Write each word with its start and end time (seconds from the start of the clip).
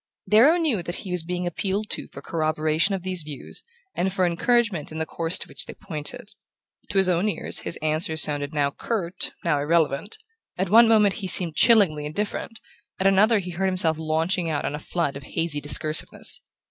Darrow 0.27 0.57
knew 0.57 0.81
that 0.81 0.95
he 1.05 1.11
was 1.11 1.21
being 1.21 1.45
appealed 1.45 1.91
to 1.91 2.07
for 2.07 2.23
corroboration 2.23 2.95
of 2.95 3.03
these 3.03 3.21
views 3.21 3.61
and 3.93 4.11
for 4.11 4.25
encouragement 4.25 4.91
in 4.91 4.97
the 4.97 5.05
course 5.05 5.37
to 5.37 5.47
which 5.47 5.67
they 5.67 5.75
pointed. 5.75 6.29
To 6.89 6.97
his 6.97 7.07
own 7.07 7.29
ears 7.29 7.59
his 7.59 7.77
answers 7.83 8.19
sounded 8.23 8.51
now 8.51 8.71
curt, 8.71 9.33
now 9.43 9.59
irrelevant: 9.59 10.17
at 10.57 10.71
one 10.71 10.87
moment 10.87 11.13
he 11.21 11.27
seemed 11.27 11.55
chillingly 11.55 12.07
indifferent, 12.07 12.59
at 12.99 13.05
another 13.05 13.37
he 13.37 13.51
heard 13.51 13.67
himself 13.67 13.97
launching 13.99 14.49
out 14.49 14.65
on 14.65 14.73
a 14.73 14.79
flood 14.79 15.15
of 15.15 15.21
hazy 15.21 15.61
discursiveness. 15.61 16.41